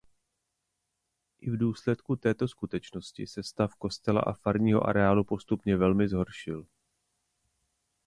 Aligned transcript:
I 1.39 1.51
v 1.51 1.57
důsledku 1.57 2.15
této 2.15 2.47
skutečnosti 2.47 3.27
se 3.27 3.43
stav 3.43 3.75
kostela 3.75 4.21
a 4.21 4.33
farního 4.33 4.83
areálu 4.87 5.23
postupně 5.23 5.77
velmi 5.77 6.07
zhoršil. 6.07 6.65